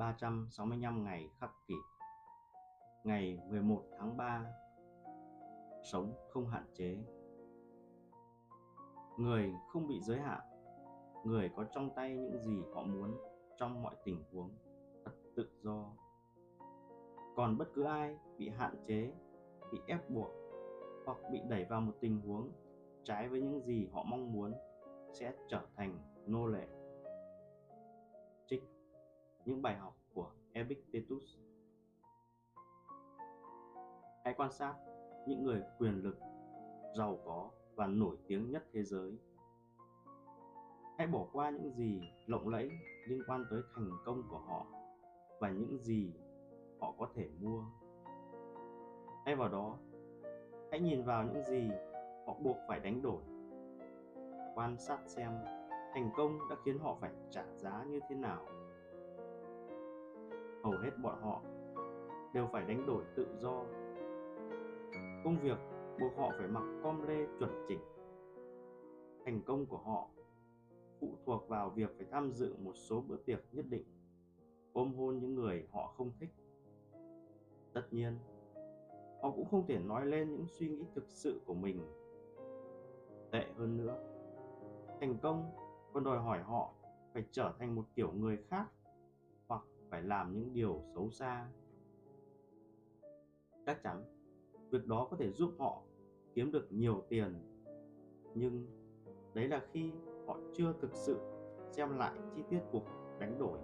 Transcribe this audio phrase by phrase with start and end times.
[0.00, 1.74] 365 ngày khắc kỷ.
[3.04, 4.46] Ngày 11 tháng 3
[5.82, 6.98] Sống không hạn chế.
[9.16, 10.40] Người không bị giới hạn,
[11.24, 13.16] Người có trong tay những gì họ muốn
[13.58, 14.50] trong mọi tình huống,
[15.04, 15.84] thật tự do.
[17.36, 19.12] Còn bất cứ ai bị hạn chế,
[19.72, 20.30] bị ép buộc
[21.06, 22.52] hoặc bị đẩy vào một tình huống
[23.04, 24.52] trái với những gì họ mong muốn
[25.12, 26.79] sẽ trở thành nô lệ
[29.44, 31.36] những bài học của Epictetus.
[34.24, 34.74] Hãy quan sát
[35.26, 36.18] những người quyền lực,
[36.98, 39.18] giàu có và nổi tiếng nhất thế giới.
[40.98, 42.70] Hãy bỏ qua những gì lộng lẫy
[43.08, 44.66] liên quan tới thành công của họ
[45.40, 46.12] và những gì
[46.80, 47.64] họ có thể mua.
[49.24, 49.78] Thay vào đó,
[50.70, 51.70] hãy nhìn vào những gì
[52.26, 53.22] họ buộc phải đánh đổi.
[54.54, 55.32] Quan sát xem
[55.94, 58.46] thành công đã khiến họ phải trả giá như thế nào
[60.62, 61.42] hầu hết bọn họ
[62.34, 63.64] đều phải đánh đổi tự do.
[65.24, 65.58] Công việc
[66.00, 67.80] buộc họ phải mặc com lê chuẩn chỉnh.
[69.24, 70.08] Thành công của họ
[71.00, 73.84] phụ thuộc vào việc phải tham dự một số bữa tiệc nhất định,
[74.72, 76.30] ôm hôn những người họ không thích.
[77.72, 78.18] Tất nhiên,
[79.22, 81.80] họ cũng không thể nói lên những suy nghĩ thực sự của mình.
[83.30, 83.96] Tệ hơn nữa,
[85.00, 85.50] thành công
[85.92, 86.72] còn đòi hỏi họ
[87.12, 88.66] phải trở thành một kiểu người khác
[89.90, 91.48] phải làm những điều xấu xa.
[93.66, 94.04] Chắc chắn,
[94.70, 95.82] việc đó có thể giúp họ
[96.34, 97.34] kiếm được nhiều tiền,
[98.34, 98.66] nhưng
[99.34, 99.92] đấy là khi
[100.26, 101.18] họ chưa thực sự
[101.72, 102.84] xem lại chi tiết cuộc
[103.18, 103.58] đánh đổi.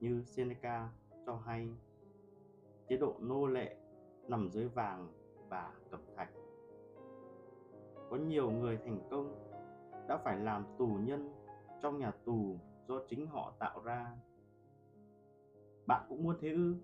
[0.00, 0.90] Như Seneca
[1.26, 1.68] cho hay,
[2.88, 3.76] chế độ nô lệ
[4.28, 5.08] nằm dưới vàng
[5.48, 6.30] và cẩm thạch.
[8.10, 9.50] Có nhiều người thành công
[10.08, 11.34] đã phải làm tù nhân
[11.82, 14.12] trong nhà tù do chính họ tạo ra.
[15.86, 16.74] Bạn cũng muốn thế ư?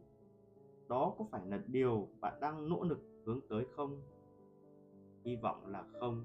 [0.88, 4.02] Đó có phải là điều bạn đang nỗ lực hướng tới không?
[5.24, 6.24] Hy vọng là không.